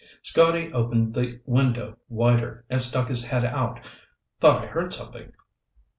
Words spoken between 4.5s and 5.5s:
I heard something."